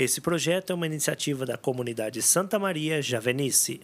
Esse 0.00 0.18
projeto 0.22 0.70
é 0.70 0.74
uma 0.74 0.86
iniciativa 0.86 1.44
da 1.44 1.58
comunidade 1.58 2.22
Santa 2.22 2.58
Maria 2.58 3.02
Javenice. 3.02 3.82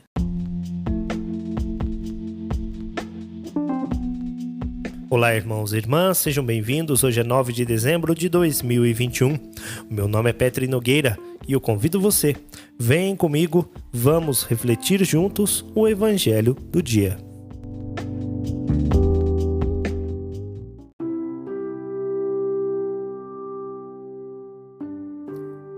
Olá, 5.10 5.36
irmãos 5.36 5.74
e 5.74 5.76
irmãs, 5.76 6.16
sejam 6.16 6.42
bem-vindos. 6.42 7.04
Hoje 7.04 7.20
é 7.20 7.22
9 7.22 7.52
de 7.52 7.66
dezembro 7.66 8.14
de 8.14 8.30
2021. 8.30 9.34
O 9.34 9.92
meu 9.92 10.08
nome 10.08 10.30
é 10.30 10.32
Petri 10.32 10.66
Nogueira 10.66 11.18
e 11.46 11.52
eu 11.52 11.60
convido 11.60 12.00
você. 12.00 12.34
Vem 12.78 13.14
comigo, 13.14 13.70
vamos 13.92 14.42
refletir 14.42 15.04
juntos 15.04 15.66
o 15.74 15.86
Evangelho 15.86 16.54
do 16.54 16.82
dia. 16.82 17.25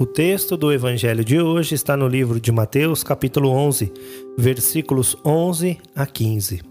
O 0.01 0.07
texto 0.07 0.57
do 0.57 0.73
Evangelho 0.73 1.25
de 1.25 1.41
hoje 1.41 1.75
está 1.75 1.97
no 1.97 2.07
livro 2.07 2.39
de 2.41 2.53
Mateus, 2.53 3.03
capítulo 3.03 3.51
11, 3.51 3.93
versículos 4.39 5.17
11 5.25 5.77
a 5.93 6.07
15. 6.07 6.63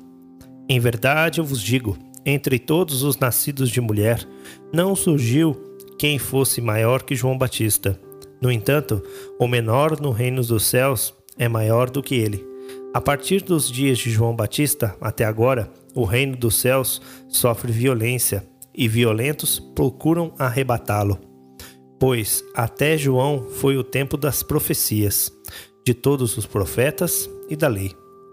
Em 0.70 0.80
verdade 0.80 1.42
eu 1.42 1.44
vos 1.44 1.62
digo: 1.62 1.98
entre 2.26 2.58
todos 2.58 3.04
os 3.04 3.18
nascidos 3.18 3.70
de 3.70 3.82
mulher, 3.82 4.26
não 4.74 4.96
surgiu 4.96 5.62
quem 6.00 6.18
fosse 6.18 6.62
maior 6.62 7.04
que 7.04 7.18
João 7.18 7.38
Batista. 7.38 8.00
No 8.42 8.50
entanto, 8.50 9.04
o 9.38 9.46
menor 9.46 10.00
no 10.00 10.12
reino 10.12 10.42
dos 10.42 10.64
céus 10.64 11.14
é 11.38 11.50
maior 11.50 11.90
do 11.90 12.02
que 12.02 12.16
ele. 12.16 12.48
A 12.94 13.02
partir 13.02 13.44
dos 13.44 13.70
dias 13.70 13.98
de 13.98 14.10
João 14.10 14.34
Batista 14.34 14.96
até 15.02 15.26
agora, 15.26 15.70
o 15.94 16.06
reino 16.06 16.38
dos 16.38 16.56
céus 16.56 17.02
sofre 17.28 17.74
violência 17.74 18.48
e 18.74 18.88
violentos 18.88 19.60
procuram 19.60 20.34
arrebatá-lo. 20.40 21.27
Pois 22.00 22.44
até 22.54 22.98
João 22.98 23.48
foi 23.50 23.78
o 23.78 23.84
tempo 23.84 24.18
das 24.18 24.44
profecias, 24.44 25.32
de 25.84 25.94
todos 25.94 26.38
os 26.38 26.46
profetas 26.46 27.30
e 27.50 27.56
da 27.56 27.68
lei. 27.68 27.92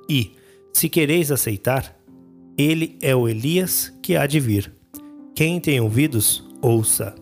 E, 0.09 0.33
se 0.73 0.89
quereis 0.89 1.31
aceitar, 1.31 1.97
ele 2.59 2.99
é 3.01 3.17
o 3.17 3.29
Elias 3.29 3.93
que 4.03 4.17
há 4.17 4.27
de 4.27 4.39
vir. 4.39 4.73
Quem 5.35 5.59
tem 5.59 5.81
ouvidos, 5.81 6.45
ouça. 6.61 7.15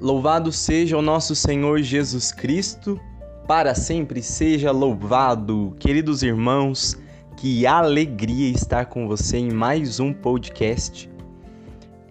Louvado 0.00 0.52
seja 0.52 0.96
o 0.96 1.02
nosso 1.02 1.34
Senhor 1.34 1.82
Jesus 1.82 2.30
Cristo, 2.30 2.98
para 3.46 3.74
sempre 3.74 4.22
seja 4.22 4.70
louvado. 4.70 5.74
Queridos 5.78 6.22
irmãos, 6.22 6.96
que 7.36 7.66
alegria 7.66 8.48
estar 8.48 8.86
com 8.86 9.06
você 9.06 9.36
em 9.36 9.52
mais 9.52 10.00
um 10.00 10.10
podcast. 10.10 11.10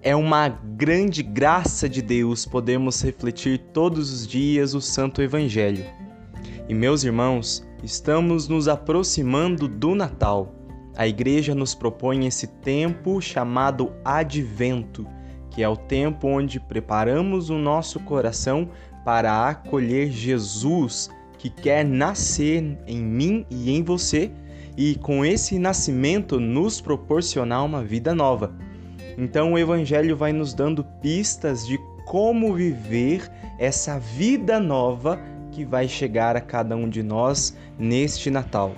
É 0.04 0.16
uma 0.16 0.48
grande 0.48 1.24
graça 1.24 1.90
de 1.90 2.00
Deus 2.00 2.46
podermos 2.46 3.02
refletir 3.02 3.58
todos 3.74 4.14
os 4.14 4.28
dias 4.28 4.76
o 4.76 4.82
Santo 4.82 5.24
Evangelho. 5.24 5.84
E 6.70 6.76
meus 6.76 7.04
irmãos, 7.04 7.68
estamos 7.82 8.48
nos 8.48 8.68
aproximando 8.68 9.68
do 9.68 9.96
Natal. 9.96 10.54
A 10.96 11.08
igreja 11.08 11.56
nos 11.56 11.74
propõe 11.74 12.28
esse 12.28 12.46
tempo 12.46 13.20
chamado 13.20 13.92
Advento, 14.06 15.08
que 15.50 15.64
é 15.64 15.68
o 15.68 15.76
tempo 15.76 16.28
onde 16.28 16.60
preparamos 16.60 17.50
o 17.50 17.58
nosso 17.58 18.00
coração 18.02 18.70
para 19.04 19.50
acolher 19.50 20.12
Jesus, 20.12 21.10
que 21.40 21.50
quer 21.50 21.84
nascer 21.84 22.78
em 22.86 23.04
mim 23.04 23.44
e 23.50 23.72
em 23.72 23.82
você 23.82 24.32
e 24.78 24.96
com 24.96 25.26
esse 25.26 25.58
nascimento 25.58 26.40
nos 26.40 26.82
proporcionar 26.82 27.64
uma 27.64 27.84
vida 27.84 28.14
nova. 28.14 28.54
Então 29.18 29.54
o 29.54 29.58
Evangelho 29.58 30.16
vai 30.16 30.34
nos 30.34 30.54
dando 30.54 30.84
pistas 31.02 31.66
de 31.66 31.80
como 32.06 32.54
viver 32.54 33.30
essa 33.58 33.98
vida 33.98 34.60
nova 34.60 35.20
que 35.52 35.64
vai 35.64 35.88
chegar 35.88 36.36
a 36.36 36.42
cada 36.42 36.76
um 36.76 36.90
de 36.90 37.02
nós 37.02 37.58
neste 37.80 38.30
Natal. 38.30 38.76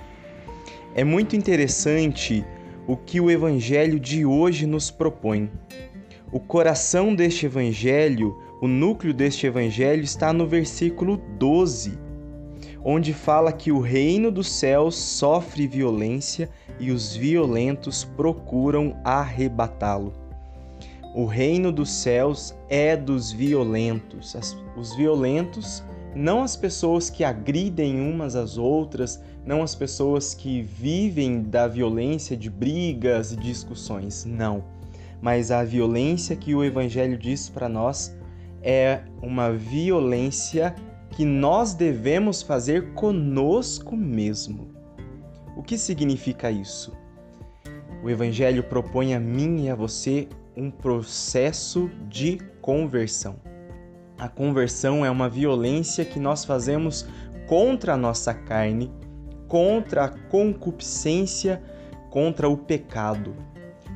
É 0.94 1.02
muito 1.02 1.34
interessante 1.34 2.44
o 2.86 2.96
que 2.96 3.20
o 3.20 3.30
Evangelho 3.30 3.98
de 3.98 4.24
hoje 4.24 4.66
nos 4.66 4.90
propõe. 4.90 5.50
O 6.30 6.38
coração 6.38 7.14
deste 7.14 7.46
Evangelho, 7.46 8.36
o 8.60 8.68
núcleo 8.68 9.12
deste 9.12 9.46
Evangelho 9.46 10.02
está 10.02 10.32
no 10.32 10.46
versículo 10.46 11.16
12 11.38 12.07
onde 12.84 13.12
fala 13.12 13.52
que 13.52 13.72
o 13.72 13.80
reino 13.80 14.30
dos 14.30 14.48
céus 14.48 14.96
sofre 14.96 15.66
violência 15.66 16.48
e 16.78 16.90
os 16.90 17.14
violentos 17.14 18.04
procuram 18.04 18.96
arrebatá-lo. 19.04 20.12
O 21.14 21.24
reino 21.24 21.72
dos 21.72 21.90
céus 21.90 22.54
é 22.68 22.96
dos 22.96 23.32
violentos. 23.32 24.36
os 24.76 24.94
violentos, 24.94 25.82
não 26.14 26.42
as 26.42 26.54
pessoas 26.54 27.10
que 27.10 27.24
agridem 27.24 28.00
umas 28.00 28.36
às 28.36 28.56
outras, 28.56 29.20
não 29.44 29.62
as 29.62 29.74
pessoas 29.74 30.34
que 30.34 30.62
vivem 30.62 31.42
da 31.42 31.66
violência 31.66 32.36
de 32.36 32.50
brigas 32.50 33.32
e 33.32 33.36
discussões, 33.36 34.24
não. 34.24 34.62
Mas 35.20 35.50
a 35.50 35.64
violência 35.64 36.36
que 36.36 36.54
o 36.54 36.62
Evangelho 36.62 37.18
diz 37.18 37.48
para 37.48 37.68
nós 37.68 38.16
é 38.62 39.00
uma 39.22 39.50
violência 39.50 40.74
que 41.18 41.24
nós 41.24 41.74
devemos 41.74 42.42
fazer 42.42 42.92
conosco 42.92 43.96
mesmo. 43.96 44.68
O 45.56 45.64
que 45.64 45.76
significa 45.76 46.48
isso? 46.48 46.96
O 48.04 48.08
Evangelho 48.08 48.62
propõe 48.62 49.14
a 49.14 49.18
mim 49.18 49.64
e 49.64 49.68
a 49.68 49.74
você 49.74 50.28
um 50.56 50.70
processo 50.70 51.90
de 52.08 52.38
conversão. 52.62 53.34
A 54.16 54.28
conversão 54.28 55.04
é 55.04 55.10
uma 55.10 55.28
violência 55.28 56.04
que 56.04 56.20
nós 56.20 56.44
fazemos 56.44 57.04
contra 57.48 57.94
a 57.94 57.96
nossa 57.96 58.32
carne, 58.32 58.88
contra 59.48 60.04
a 60.04 60.08
concupiscência, 60.08 61.60
contra 62.10 62.48
o 62.48 62.56
pecado. 62.56 63.34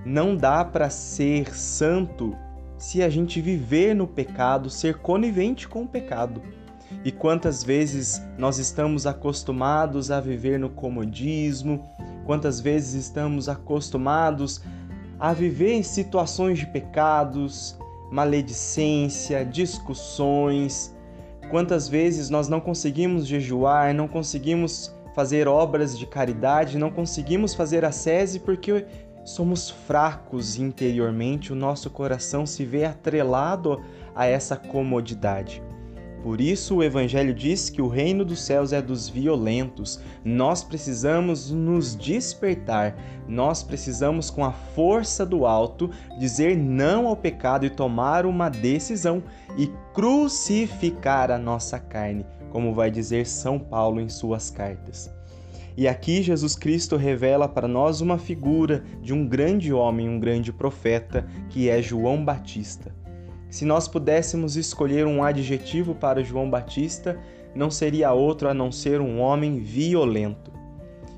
Não 0.04 0.34
dá 0.34 0.64
para 0.64 0.90
ser 0.90 1.54
santo 1.54 2.36
se 2.76 3.00
a 3.00 3.08
gente 3.08 3.40
viver 3.40 3.94
no 3.94 4.08
pecado, 4.08 4.68
ser 4.68 4.98
conivente 4.98 5.68
com 5.68 5.84
o 5.84 5.88
pecado. 5.88 6.42
E 7.04 7.10
quantas 7.10 7.62
vezes 7.62 8.22
nós 8.38 8.58
estamos 8.58 9.06
acostumados 9.06 10.10
a 10.10 10.20
viver 10.20 10.58
no 10.58 10.70
comodismo, 10.70 11.84
quantas 12.24 12.60
vezes 12.60 13.06
estamos 13.06 13.48
acostumados 13.48 14.62
a 15.18 15.32
viver 15.32 15.72
em 15.72 15.82
situações 15.82 16.58
de 16.58 16.66
pecados, 16.66 17.78
maledicência, 18.10 19.44
discussões. 19.44 20.94
Quantas 21.50 21.88
vezes 21.88 22.28
nós 22.28 22.48
não 22.48 22.60
conseguimos 22.60 23.26
jejuar, 23.26 23.94
não 23.94 24.08
conseguimos 24.08 24.94
fazer 25.14 25.46
obras 25.46 25.98
de 25.98 26.06
caridade, 26.06 26.78
não 26.78 26.90
conseguimos 26.90 27.54
fazer 27.54 27.84
a 27.84 27.92
sese 27.92 28.40
porque 28.40 28.86
somos 29.24 29.70
fracos 29.70 30.58
interiormente, 30.58 31.52
o 31.52 31.56
nosso 31.56 31.88
coração 31.90 32.44
se 32.44 32.64
vê 32.64 32.84
atrelado 32.84 33.80
a 34.14 34.26
essa 34.26 34.56
comodidade. 34.56 35.62
Por 36.22 36.40
isso 36.40 36.76
o 36.76 36.82
Evangelho 36.84 37.34
diz 37.34 37.68
que 37.68 37.82
o 37.82 37.88
reino 37.88 38.24
dos 38.24 38.42
céus 38.42 38.72
é 38.72 38.80
dos 38.80 39.08
violentos. 39.08 40.00
Nós 40.24 40.62
precisamos 40.62 41.50
nos 41.50 41.96
despertar, 41.96 42.96
nós 43.26 43.62
precisamos, 43.64 44.30
com 44.30 44.44
a 44.44 44.52
força 44.52 45.26
do 45.26 45.44
alto, 45.44 45.90
dizer 46.20 46.56
não 46.56 47.08
ao 47.08 47.16
pecado 47.16 47.66
e 47.66 47.70
tomar 47.70 48.24
uma 48.24 48.48
decisão 48.48 49.22
e 49.58 49.68
crucificar 49.92 51.30
a 51.30 51.38
nossa 51.38 51.78
carne, 51.80 52.24
como 52.50 52.72
vai 52.72 52.88
dizer 52.88 53.26
São 53.26 53.58
Paulo 53.58 54.00
em 54.00 54.08
suas 54.08 54.48
cartas. 54.48 55.12
E 55.76 55.88
aqui 55.88 56.22
Jesus 56.22 56.54
Cristo 56.54 56.96
revela 56.96 57.48
para 57.48 57.66
nós 57.66 58.00
uma 58.00 58.18
figura 58.18 58.84
de 59.00 59.12
um 59.12 59.26
grande 59.26 59.72
homem, 59.72 60.08
um 60.08 60.20
grande 60.20 60.52
profeta, 60.52 61.26
que 61.48 61.68
é 61.68 61.82
João 61.82 62.24
Batista. 62.24 62.94
Se 63.52 63.66
nós 63.66 63.86
pudéssemos 63.86 64.56
escolher 64.56 65.06
um 65.06 65.22
adjetivo 65.22 65.94
para 65.94 66.24
João 66.24 66.48
Batista, 66.48 67.18
não 67.54 67.70
seria 67.70 68.10
outro 68.10 68.48
a 68.48 68.54
não 68.54 68.72
ser 68.72 68.98
um 68.98 69.20
homem 69.20 69.58
violento. 69.58 70.50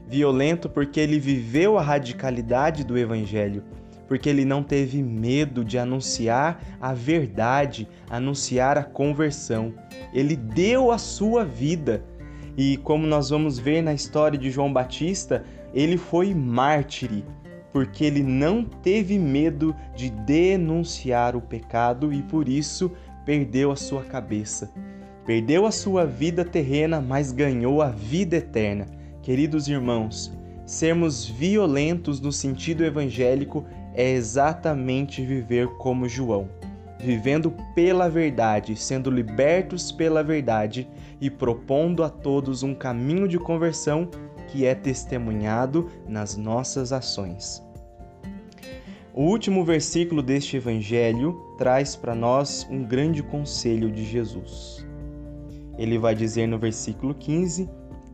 Violento 0.09 0.69
porque 0.69 0.99
ele 0.99 1.21
viveu 1.21 1.79
a 1.79 1.81
radicalidade 1.81 2.83
do 2.83 2.99
Evangelho, 2.99 3.63
porque 4.09 4.29
ele 4.29 4.45
não 4.45 4.65
teve 4.65 5.01
medo 5.01 5.65
de 5.65 5.79
anunciar 5.79 6.61
a 6.81 6.93
verdade, 6.93 7.89
anunciar 8.11 8.77
a 8.77 8.83
conversão. 8.83 9.73
Ele 10.13 10.35
deu 10.35 10.91
a 10.91 10.99
sua 10.99 11.45
vida. 11.45 12.05
E 12.57 12.79
como 12.79 13.07
nós 13.07 13.31
vamos 13.31 13.61
ver 13.61 13.81
na 13.81 13.95
história 13.95 14.37
de 14.37 14.51
João 14.51 14.73
Batista, 14.73 15.45
ele 15.73 15.97
foi 15.97 16.35
mártire 16.35 17.25
porque 17.75 18.06
ele 18.06 18.23
não 18.23 18.65
teve 18.65 19.19
medo 19.19 19.76
de 19.94 20.09
denunciar 20.09 21.37
o 21.37 21.43
pecado 21.43 22.11
e 22.11 22.23
por 22.23 22.49
isso 22.49 22.91
perdeu 23.26 23.71
a 23.71 23.76
sua 23.76 24.03
cabeça. 24.03 24.73
Perdeu 25.26 25.67
a 25.67 25.71
sua 25.71 26.06
vida 26.06 26.43
terrena, 26.44 27.03
mas 27.03 27.32
ganhou 27.32 27.82
a 27.82 27.91
vida 27.91 28.37
eterna. 28.37 28.87
Queridos 29.23 29.69
irmãos, 29.69 30.32
Sermos 30.67 31.26
violentos 31.26 32.21
no 32.21 32.32
sentido 32.32 32.85
evangélico 32.85 33.67
é 33.93 34.12
exatamente 34.12 35.23
viver 35.23 35.69
como 35.77 36.09
João, 36.09 36.49
vivendo 36.99 37.53
pela 37.75 38.09
verdade, 38.09 38.75
sendo 38.75 39.11
libertos 39.11 39.93
pela 39.93 40.23
verdade 40.23 40.88
e 41.20 41.29
propondo 41.29 42.03
a 42.03 42.09
todos 42.09 42.62
um 42.62 42.75
caminho 42.75 43.29
de 43.29 43.38
conversão 43.38 44.09
que 44.55 44.65
é 44.65 44.73
testemunhado 44.73 45.91
nas 46.06 46.37
nossas 46.37 46.93
ações. 46.93 47.61
O 49.12 49.23
último 49.23 49.65
versículo 49.65 50.23
deste 50.23 50.56
evangelho 50.56 51.33
traz 51.59 51.97
para 51.97 52.15
nós 52.15 52.65
um 52.71 52.85
grande 52.85 53.21
conselho 53.21 53.91
de 53.91 54.05
Jesus. 54.05 54.87
Ele 55.77 55.99
vai 55.99 56.15
dizer 56.15 56.47
no 56.47 56.56
versículo 56.56 57.17
15: 57.17 57.69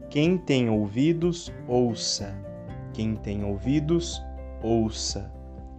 Quem 0.09 0.39
tem 0.39 0.71
ouvidos, 0.71 1.53
ouça. 1.69 2.35
Quem 2.95 3.15
tem 3.17 3.45
ouvidos, 3.45 4.23
ouça. 4.63 5.31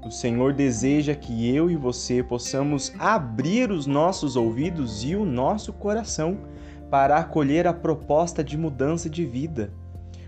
O 0.05 0.11
Senhor 0.11 0.53
deseja 0.53 1.15
que 1.15 1.55
eu 1.55 1.71
e 1.71 1.75
você 1.75 2.21
possamos 2.21 2.93
abrir 2.99 3.71
os 3.71 3.87
nossos 3.87 4.35
ouvidos 4.35 5.03
e 5.03 5.15
o 5.15 5.25
nosso 5.25 5.73
coração 5.73 6.37
para 6.91 7.17
acolher 7.17 7.65
a 7.65 7.73
proposta 7.73 8.43
de 8.43 8.55
mudança 8.55 9.09
de 9.09 9.25
vida. 9.25 9.80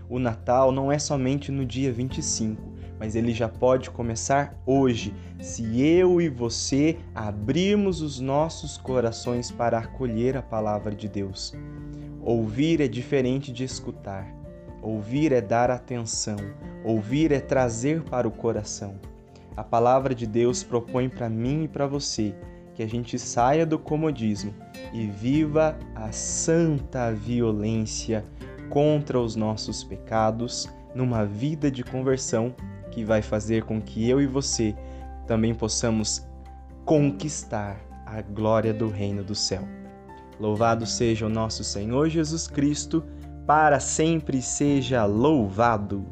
O 0.08 0.18
Natal 0.18 0.70
não 0.70 0.92
é 0.92 0.98
somente 0.98 1.50
no 1.50 1.64
dia 1.64 1.92
25, 1.92 2.60
mas 2.98 3.16
ele 3.16 3.32
já 3.32 3.48
pode 3.48 3.90
começar 3.90 4.54
hoje, 4.66 5.14
se 5.40 5.80
eu 5.80 6.20
e 6.20 6.28
você 6.28 6.98
abrirmos 7.14 8.02
os 8.02 8.20
nossos 8.20 8.76
corações 8.76 9.50
para 9.50 9.78
acolher 9.78 10.36
a 10.36 10.42
palavra 10.42 10.94
de 10.94 11.08
Deus. 11.08 11.54
Ouvir 12.22 12.80
é 12.80 12.88
diferente 12.88 13.52
de 13.52 13.64
escutar. 13.64 14.26
Ouvir 14.82 15.32
é 15.32 15.40
dar 15.40 15.70
atenção, 15.70 16.36
ouvir 16.84 17.32
é 17.32 17.40
trazer 17.40 18.02
para 18.02 18.28
o 18.28 18.30
coração. 18.30 18.96
A 19.56 19.64
palavra 19.64 20.14
de 20.14 20.26
Deus 20.26 20.62
propõe 20.62 21.08
para 21.08 21.28
mim 21.28 21.64
e 21.64 21.68
para 21.68 21.86
você 21.86 22.34
que 22.74 22.82
a 22.82 22.86
gente 22.86 23.18
saia 23.18 23.64
do 23.64 23.78
comodismo 23.78 24.52
e 24.92 25.06
viva 25.06 25.78
a 25.94 26.12
santa 26.12 27.12
violência 27.12 28.24
contra 28.74 29.20
os 29.20 29.36
nossos 29.36 29.84
pecados 29.84 30.68
numa 30.96 31.24
vida 31.24 31.70
de 31.70 31.84
conversão 31.84 32.52
que 32.90 33.04
vai 33.04 33.22
fazer 33.22 33.62
com 33.62 33.80
que 33.80 34.10
eu 34.10 34.20
e 34.20 34.26
você 34.26 34.74
também 35.28 35.54
possamos 35.54 36.26
conquistar 36.84 37.78
a 38.04 38.20
glória 38.20 38.74
do 38.74 38.88
reino 38.88 39.22
do 39.22 39.34
céu. 39.34 39.62
Louvado 40.40 40.86
seja 40.86 41.24
o 41.24 41.30
nosso 41.30 41.62
Senhor 41.62 42.08
Jesus 42.08 42.48
Cristo, 42.48 43.04
para 43.46 43.78
sempre 43.78 44.42
seja 44.42 45.04
louvado. 45.04 46.04